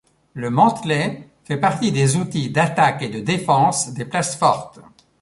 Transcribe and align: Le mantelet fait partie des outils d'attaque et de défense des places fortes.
Le 0.33 0.49
mantelet 0.49 1.29
fait 1.43 1.57
partie 1.59 1.91
des 1.91 2.15
outils 2.17 2.49
d'attaque 2.49 3.03
et 3.03 3.09
de 3.09 3.19
défense 3.19 3.93
des 3.93 4.05
places 4.05 4.35
fortes. 4.35 4.79